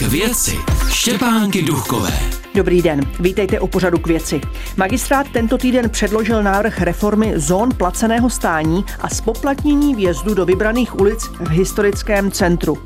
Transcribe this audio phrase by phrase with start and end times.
[0.00, 2.12] K věci Štěpánky Duchové.
[2.54, 4.40] Dobrý den, vítejte u pořadu k věci.
[4.76, 11.24] Magistrát tento týden předložil návrh reformy zón placeného stání a spoplatnění vjezdu do vybraných ulic
[11.40, 12.78] v historickém centru.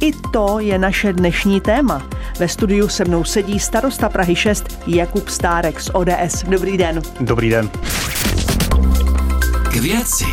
[0.00, 2.08] I to je naše dnešní téma.
[2.38, 6.44] Ve studiu se mnou sedí starosta Prahy 6 Jakub Stárek z ODS.
[6.48, 7.02] Dobrý den.
[7.20, 7.70] Dobrý den.
[9.70, 10.26] K věci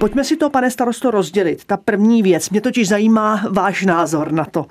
[0.00, 1.64] Pojďme si to, pane starosto, rozdělit.
[1.64, 4.66] Ta první věc, mě totiž zajímá váš názor na to.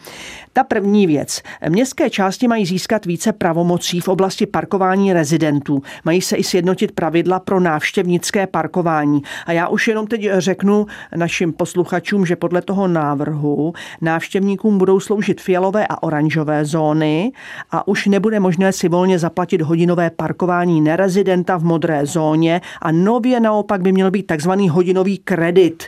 [0.54, 1.42] Ta první věc.
[1.70, 5.82] Městské části mají získat více pravomocí v oblasti parkování rezidentů.
[6.06, 9.22] Mají se i sjednotit pravidla pro návštěvnické parkování.
[9.46, 10.86] A já už jenom teď řeknu
[11.16, 17.32] našim posluchačům, že podle toho návrhu návštěvníkům budou sloužit fialové a oranžové zóny
[17.72, 23.40] a už nebude možné si volně zaplatit hodinové parkování nerezidenta v modré zóně a nově
[23.40, 25.84] naopak by měl být takzvaný hodinový kredit,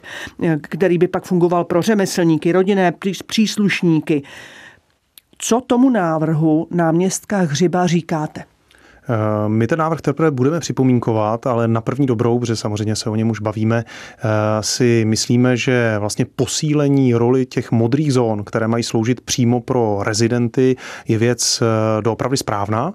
[0.62, 2.94] který by pak fungoval pro řemeslníky, rodinné
[3.26, 4.24] příslušníky.
[5.44, 8.44] Co tomu návrhu náměstka Hřiba říkáte?
[9.10, 13.16] Eh, my ten návrh teprve budeme připomínkovat, ale na první dobrou, protože samozřejmě se o
[13.16, 14.28] něm už bavíme, eh,
[14.62, 20.76] si myslíme, že vlastně posílení roli těch modrých zón, které mají sloužit přímo pro rezidenty,
[21.08, 22.94] je věc eh, doopravdy správná.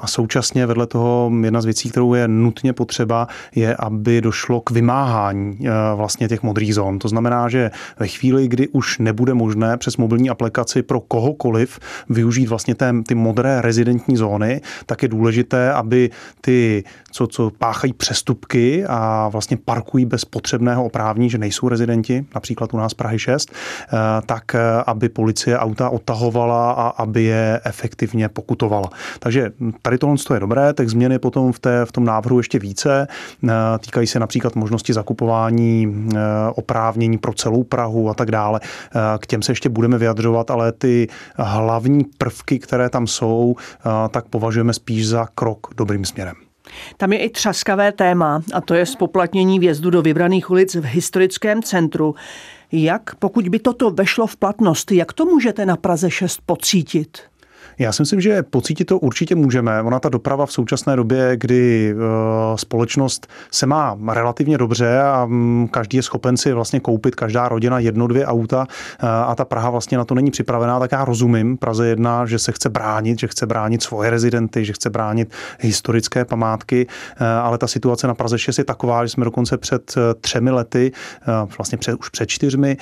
[0.00, 4.70] A současně vedle toho jedna z věcí, kterou je nutně potřeba, je, aby došlo k
[4.70, 5.58] vymáhání
[5.94, 6.98] vlastně těch modrých zón.
[6.98, 11.78] To znamená, že ve chvíli, kdy už nebude možné přes mobilní aplikaci pro kohokoliv
[12.08, 12.74] využít vlastně
[13.08, 16.10] ty modré rezidentní zóny, tak je důležité, aby
[16.40, 22.74] ty, co, co páchají přestupky a vlastně parkují bez potřebného oprávní, že nejsou rezidenti, například
[22.74, 28.28] u nás Prahy 6, eh, tak eh, aby policie auta odtahovala a aby je efektivně
[28.28, 28.90] pokutovala.
[29.18, 33.06] Takže tady tohle je dobré, tak změny potom v, té, v tom návrhu ještě více.
[33.44, 36.10] Eh, týkají se například možnosti zakupování
[36.54, 38.60] oprávnění pro celou Prahu a tak dále.
[39.18, 43.56] K těm se ještě budeme vyjadřovat, ale ty hlavní prvky, které tam jsou,
[44.10, 46.34] tak považujeme spíš za krok dobrým směrem.
[46.96, 51.62] Tam je i třaskavé téma, a to je spoplatnění vjezdu do vybraných ulic v historickém
[51.62, 52.14] centru.
[52.72, 57.18] Jak, pokud by toto vešlo v platnost, jak to můžete na Praze 6 pocítit?
[57.80, 59.82] Já si myslím, že pocítit to určitě můžeme.
[59.82, 61.96] Ona ta doprava v současné době, kdy eh,
[62.58, 67.78] společnost se má relativně dobře a mm, každý je schopen si vlastně koupit, každá rodina
[67.78, 71.56] jedno, dvě auta eh, a ta Praha vlastně na to není připravená, tak já rozumím
[71.56, 76.24] Praze jedna, že se chce bránit, že chce bránit svoje rezidenty, že chce bránit historické
[76.24, 76.86] památky,
[77.20, 80.92] eh, ale ta situace na Praze 6 je taková, že jsme dokonce před třemi lety,
[81.58, 82.76] vlastně před, už před čtyřmi,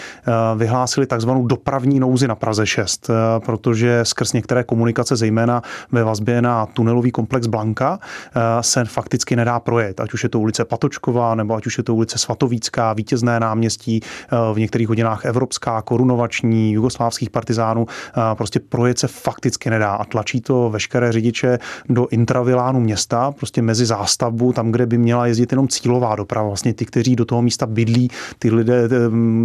[0.57, 3.11] vyhlásili takzvanou dopravní nouzi na Praze 6,
[3.47, 5.63] protože skrz některé komunikace komunikace, zejména
[5.93, 10.01] ve vazbě na tunelový komplex Blanka, eh, se fakticky nedá projet.
[10.01, 14.01] Ať už je to ulice Patočková, nebo ať už je to ulice Svatovícká, vítězné náměstí,
[14.01, 20.05] eh, v některých hodinách Evropská, korunovační, jugoslávských partizánů, eh, prostě projet se fakticky nedá a
[20.05, 25.53] tlačí to veškeré řidiče do intravilánu města, prostě mezi zástavbu, tam, kde by měla jezdit
[25.53, 28.89] jenom cílová doprava, vlastně ty, kteří do toho místa bydlí, ty lidé,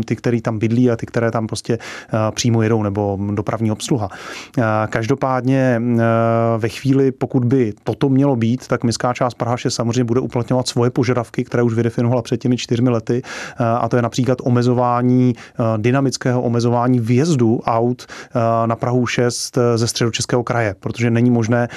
[0.06, 1.78] ty, kteří tam bydlí a ty, které tam prostě
[2.32, 4.10] přímo jedou, nebo dopravní obsluha.
[4.90, 6.02] Každopádně Každopádně eh,
[6.58, 10.68] ve chvíli, pokud by toto mělo být, tak městská část Praha 6 samozřejmě bude uplatňovat
[10.68, 15.36] svoje požadavky, které už vydefinovala před těmi čtyřmi lety, eh, a to je například omezování,
[15.36, 18.06] eh, dynamického omezování vjezdu aut
[18.66, 21.68] na Prahu 6 ze středočeského kraje, protože není možné,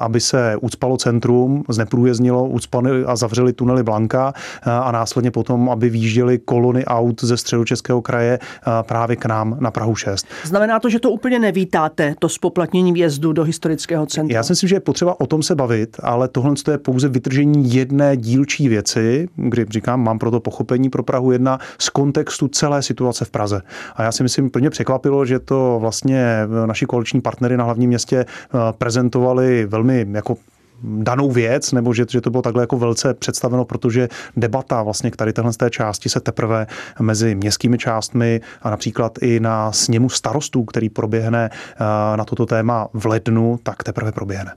[0.00, 4.32] aby se ucpalo centrum, zneprůjezdnilo, ucpali a zavřeli tunely Blanka
[4.62, 8.38] a následně potom, aby výjížděly kolony aut ze středočeského kraje
[8.82, 10.26] právě k nám na Prahu 6.
[10.44, 14.36] Znamená to, že to úplně nevítáte, to spoplatnění vjezdu do historického centra.
[14.36, 17.74] Já si myslím, že je potřeba o tom se bavit, ale tohle je pouze vytržení
[17.74, 23.24] jedné dílčí věci, kdy říkám, mám proto pochopení pro Prahu 1 z kontextu celé situace
[23.24, 23.62] v Praze.
[23.96, 26.24] A já si myslím, plně překvapilo, že to vlastně
[26.66, 30.36] naši koaliční partnery na hlavním městě eh, prezentovali velmi jako
[30.82, 35.16] danou věc, nebo že, že to bylo takhle jako velce představeno, protože debata vlastně k
[35.16, 36.66] tady téhle té části se teprve
[37.00, 42.88] mezi městskými částmi a například i na sněmu starostů, který proběhne eh, na toto téma
[42.92, 44.52] v lednu, tak teprve proběhne.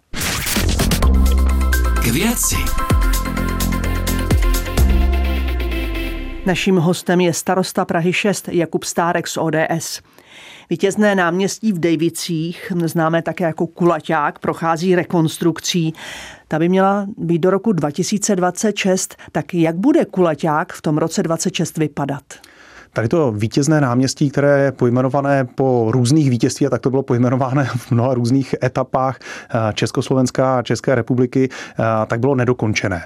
[2.04, 2.56] K věci.
[6.46, 10.02] Naším hostem je starosta Prahy 6 Jakub Stárek z ODS.
[10.70, 15.94] Vítězné náměstí v Davicích, známé také jako Kulaťák, prochází rekonstrukcí.
[16.48, 19.16] Ta by měla být do roku 2026.
[19.32, 22.24] Tak jak bude Kulaťák v tom roce 26 vypadat?
[22.98, 27.66] Tady to vítězné náměstí, které je pojmenované po různých vítězství, a tak to bylo pojmenované
[27.66, 29.20] v mnoha různých etapách
[29.74, 31.50] Československá a České republiky,
[32.08, 33.04] tak bylo nedokončené.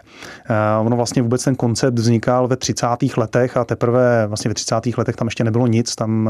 [0.82, 2.88] Ono vlastně vůbec ten koncept vznikal ve 30.
[3.18, 4.76] letech a teprve vlastně ve 30.
[4.98, 6.30] letech tam ještě nebylo nic, tam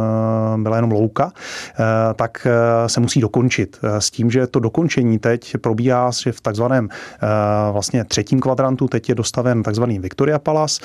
[0.58, 1.32] byla jenom louka,
[2.16, 2.48] tak
[2.88, 3.80] se musí dokončit.
[4.00, 6.90] S tím, že to dokončení teď probíhá, v takzvaném
[7.72, 10.82] vlastně třetím kvadrantu teď je dostaven takzvaný Victoria Palace,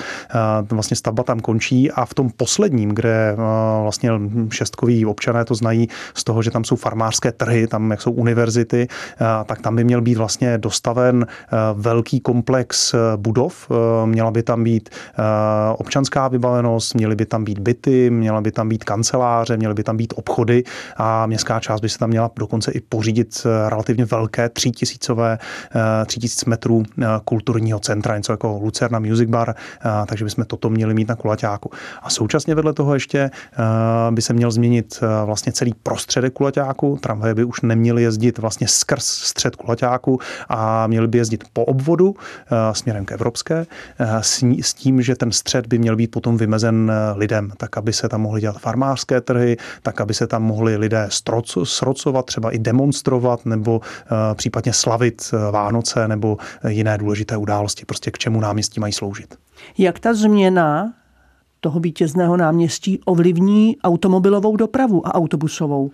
[0.69, 3.35] vlastně stavba tam končí a v tom posledním, kde
[3.81, 4.11] vlastně
[4.51, 8.87] šestkoví občané to znají z toho, že tam jsou farmářské trhy, tam jak jsou univerzity,
[9.45, 11.27] tak tam by měl být vlastně dostaven
[11.73, 13.71] velký komplex budov.
[14.05, 14.89] Měla by tam být
[15.77, 19.97] občanská vybavenost, měly by tam být byty, měla by tam být kanceláře, měly by tam
[19.97, 20.63] být obchody
[20.97, 25.39] a městská část by se tam měla dokonce i pořídit relativně velké třítisícové,
[26.05, 26.83] třítisíc metrů
[27.25, 29.55] kulturního centra, něco jako Lucerna Music Bar,
[30.05, 31.71] takže bychom toto měli mít na kulaťáku.
[32.03, 33.31] A současně vedle toho ještě
[34.11, 36.97] by se měl změnit vlastně celý prostředek kulaťáku.
[37.01, 40.19] Tramvaje by už neměly jezdit vlastně skrz střed kulaťáku
[40.49, 42.15] a měly by jezdit po obvodu
[42.71, 43.65] směrem k evropské
[44.61, 48.21] s tím, že ten střed by měl být potom vymezen lidem, tak aby se tam
[48.21, 51.07] mohly dělat farmářské trhy, tak aby se tam mohli lidé
[51.63, 53.81] srocovat, třeba i demonstrovat nebo
[54.33, 56.37] případně slavit Vánoce nebo
[56.67, 59.35] jiné důležité události, prostě k čemu náměstí mají sloužit.
[59.77, 60.93] Jak ta změna
[61.59, 65.91] toho vítězného náměstí ovlivní automobilovou dopravu a autobusovou?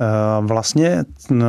[0.00, 1.04] Eh, vlastně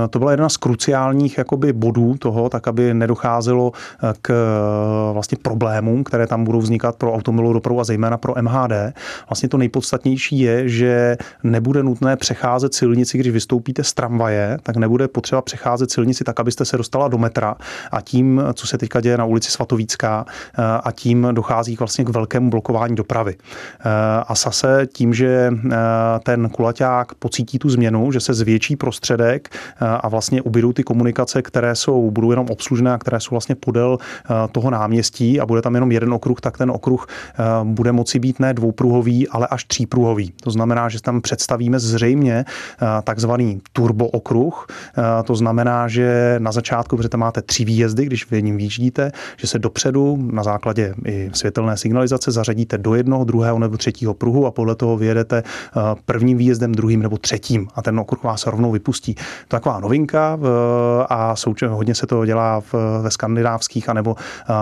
[0.09, 5.38] to byla jedna z kruciálních jakoby bodů toho, tak aby nedocházelo eh, k eh, vlastně
[5.42, 8.71] problémům, které tam budou vznikat pro automobilovou dopravu a zejména pro MHD.
[9.30, 15.07] Vlastně to nejpodstatnější je, že nebude nutné přecházet silnici, když vystoupíte z tramvaje, tak nebude
[15.07, 17.56] potřeba přecházet silnici tak, abyste se dostala do metra
[17.92, 20.25] a tím, co se teďka děje na ulici Svatovícká
[20.83, 23.36] a tím dochází vlastně k velkému blokování dopravy.
[24.27, 25.51] A zase tím, že
[26.24, 31.41] ten kulaťák pocítí tu změnu, že se zvětší prostředek eh, a vlastně ubydou ty komunikace,
[31.41, 35.61] které jsou, budou jenom obslužné a které jsou vlastně podél eh, toho náměstí a bude
[35.61, 39.63] tam jenom jeden okruh, tak ten okruh eh, bude moci být ne dvoupruhový, ale až
[39.63, 40.33] třípruhový.
[40.43, 42.45] To znamená, že tam představíme zřejmě
[43.03, 44.67] takzvaný turbo okruh.
[45.25, 49.47] To znamená, že na začátku, protože tam máte tři výjezdy, když v jedním výjíždíte, že
[49.47, 54.51] se dopředu na základě i světelné signalizace zařadíte do jednoho, druhého nebo třetího pruhu a
[54.51, 55.43] podle toho vyjedete
[56.05, 59.13] prvním výjezdem, druhým nebo třetím a ten okruh vás rovnou vypustí.
[59.13, 60.37] To je taková novinka
[61.09, 62.61] a současně hodně se to dělá
[63.01, 64.15] ve skandinávských anebo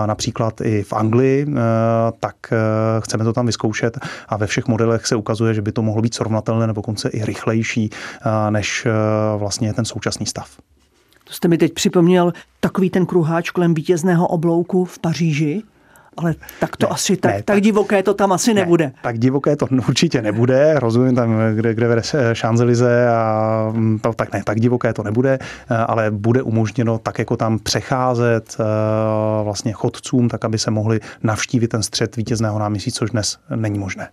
[0.06, 1.46] například i v Anglii,
[2.20, 2.56] tak e,
[3.00, 6.14] chceme to tam vyzkoušet a ve všech modelech se ukazuje, že by to mohlo být
[6.14, 7.90] srovnatelné nebo konce i rychlejší
[8.50, 8.90] než e,
[9.38, 10.48] vlastně ten současný stav.
[11.24, 15.62] To jste mi teď připomněl takový ten kruháč kolem vítězného oblouku v Paříži,
[16.16, 18.92] ale tak to ne, asi, tak, ne, tak, tak divoké to tam asi ne, nebude.
[19.02, 22.02] Tak divoké to určitě nebude, rozumím tam, kde, kde vede
[22.32, 27.18] Šanzelize a mm, to, tak ne, tak divoké to nebude, eh, ale bude umožněno tak
[27.18, 28.64] jako tam přecházet eh,
[29.44, 34.08] vlastně chodcům, tak aby se mohli navštívit ten střed vítězného náměstí, což dnes není možné.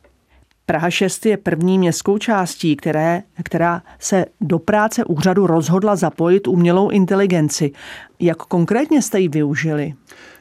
[0.65, 6.89] Praha 6 je první městskou částí, které, která se do práce úřadu rozhodla zapojit umělou
[6.89, 7.71] inteligenci.
[8.19, 9.93] Jak konkrétně jste ji využili?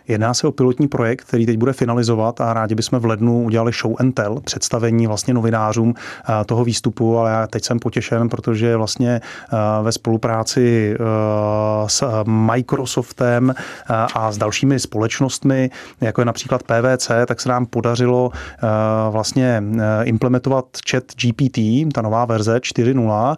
[0.08, 3.72] Jedná se o pilotní projekt, který teď bude finalizovat a rádi bychom v lednu udělali
[3.82, 8.76] show and tell, představení vlastně novinářům eh, toho výstupu, ale já teď jsem potěšen, protože
[8.76, 10.98] vlastně eh, ve spolupráci eh,
[11.86, 13.54] s Microsoftem
[14.14, 15.70] a s dalšími společnostmi,
[16.00, 18.30] jako je například PVC, tak se nám podařilo
[19.10, 19.62] vlastně
[20.02, 21.58] implementovat chat GPT,
[21.94, 23.36] ta nová verze 4.0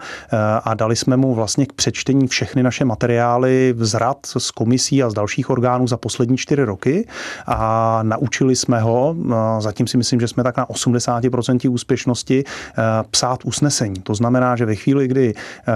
[0.65, 5.11] a dali jsme mu vlastně k přečtení všechny naše materiály z rad, z komisí a
[5.11, 7.07] z dalších orgánů za poslední čtyři čtyři roky
[7.47, 9.17] a naučili jsme ho,
[9.59, 14.01] zatím si myslím, že jsme tak na 80% úspěšnosti, eh, psát usnesení.
[14.03, 15.73] To znamená, že ve chvíli, kdy eh,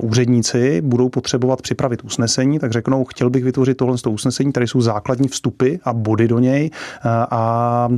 [0.00, 5.28] úředníci budou potřebovat připravit usnesení, tak řeknou, chtěl bych vytvořit tohle usnesení, tady jsou základní
[5.28, 7.88] vstupy a body do něj eh, a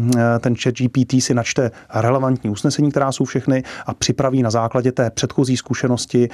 [0.40, 5.10] ten chat GPT si načte relevantní usnesení, která jsou všechny a připraví na základě té
[5.10, 6.28] předchozí zkušenosti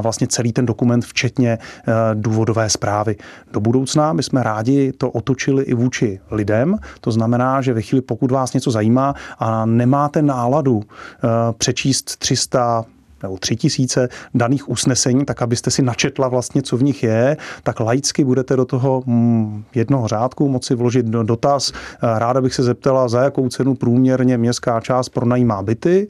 [0.00, 1.58] vlastně celý ten dokument, včetně
[2.14, 3.16] důvodové zprávy.
[3.52, 6.78] Do budoucna my jsme rádi to otočili učili i vůči lidem.
[7.00, 11.28] To znamená, že ve chvíli, pokud vás něco zajímá a nemáte náladu eh,
[11.58, 12.84] přečíst 300
[13.22, 17.80] nebo tři tisíce daných usnesení, tak abyste si načetla vlastně, co v nich je, tak
[17.80, 21.72] laicky budete do toho mm, jednoho řádku moci vložit dotaz.
[22.02, 26.08] Ráda bych se zeptala, za jakou cenu průměrně městská část pronajímá byty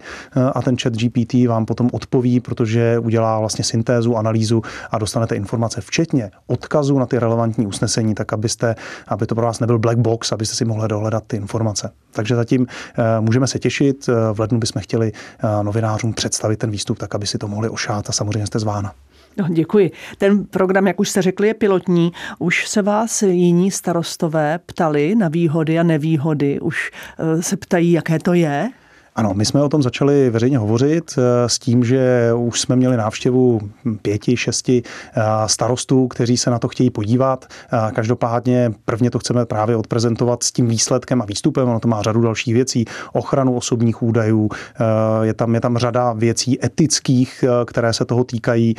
[0.55, 5.81] a ten chat GPT vám potom odpoví, protože udělá vlastně syntézu, analýzu a dostanete informace,
[5.81, 8.75] včetně odkazu na ty relevantní usnesení, tak abyste,
[9.09, 11.91] aby to pro vás nebyl black box, abyste si mohli dohledat ty informace.
[12.13, 14.07] Takže zatím eh, můžeme se těšit.
[14.33, 18.09] V lednu bychom chtěli eh, novinářům představit ten výstup tak, aby si to mohli ošát
[18.09, 18.93] a samozřejmě jste zvána.
[19.37, 19.91] No, děkuji.
[20.19, 22.13] Ten program, jak už jste řekli, je pilotní.
[22.39, 26.61] Už se vás jiní starostové ptali na výhody a nevýhody.
[26.61, 28.71] Už eh, se ptají, jaké to je?
[29.21, 32.97] Ano, my jsme o tom začali veřejně hovořit eh, s tím, že už jsme měli
[32.97, 33.61] návštěvu
[34.03, 37.45] pěti, šesti eh, starostů, kteří se na to chtějí podívat.
[37.73, 41.69] Eh, každopádně prvně to chceme právě odprezentovat s tím výsledkem a výstupem.
[41.69, 44.49] Ono to má řadu dalších věcí, ochranu osobních údajů,
[45.23, 48.75] je tam, je tam řada věcí etických, které se toho týkají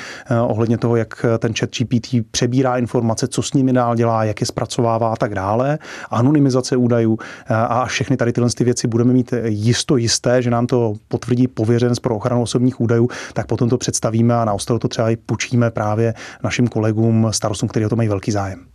[0.47, 4.47] ohledně toho, jak ten chat GPT přebírá informace, co s nimi dál dělá, jak je
[4.47, 5.79] zpracovává a tak dále.
[6.09, 7.17] Anonymizace údajů
[7.49, 11.47] a všechny tady tyhle ty věci budeme mít jisto jisté jisté, že nám to potvrdí
[11.47, 15.15] pověřenec pro ochranu osobních údajů, tak potom to představíme a na ostalo to třeba i
[15.15, 18.65] půjčíme právě našim kolegům, starostům, kteří o to mají velký zájem.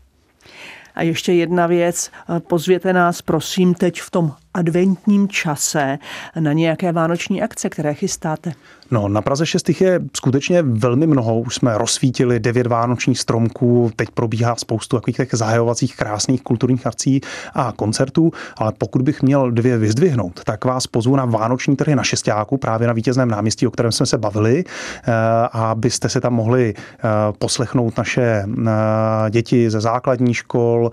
[0.95, 2.11] A ještě jedna věc,
[2.49, 5.99] pozvěte nás prosím teď v tom adventním čase
[6.41, 8.53] na nějaké vánoční akce, které chystáte?
[8.91, 11.41] No, na Praze 6 je skutečně velmi mnoho.
[11.41, 17.21] Už jsme rozsvítili devět vánočních stromků, teď probíhá spoustu takových těch zahajovacích krásných kulturních akcí
[17.55, 22.03] a koncertů, ale pokud bych měl dvě vyzdvihnout, tak vás pozvu na vánoční trhy na
[22.03, 25.13] Šestáku, právě na vítězném náměstí, o kterém jsme se bavili, eh,
[25.53, 27.03] abyste se tam mohli eh,
[27.39, 30.91] poslechnout naše eh, děti ze základní škol,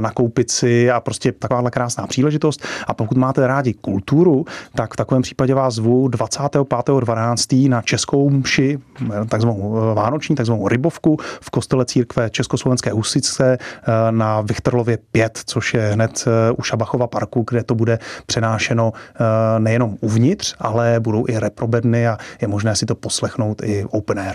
[0.00, 2.64] nakoupit si a prostě takováhle krásná příležitost.
[2.86, 4.44] A pokud máte rádi kulturu,
[4.74, 7.68] tak v takovém případě vás zvu 25.12.
[7.68, 8.78] na českou mši,
[9.28, 15.88] takzvanou vánoční, takzvanou rybovku v kostele církve Československé Husice eh, na Vichterlově 5, což je
[15.88, 21.38] hned eh, u Šabachova parku, kde to bude přenášeno eh, nejenom uvnitř, ale budou i
[21.38, 24.34] reprobedny a je možné si to poslechnout i open air.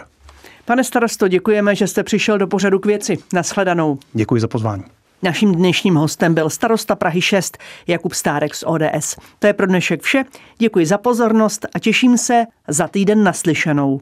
[0.66, 3.18] Pane starosto, děkujeme, že jste přišel do pořadu k věci.
[3.34, 3.98] Naschledanou.
[4.14, 4.84] Děkuji za pozvání.
[5.24, 9.16] Naším dnešním hostem byl starosta Prahy 6 Jakub Stárek z ODS.
[9.40, 10.24] To je pro dnešek vše.
[10.58, 14.02] Děkuji za pozornost a těším se za týden naslyšenou.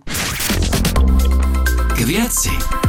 [1.95, 2.80] K věci.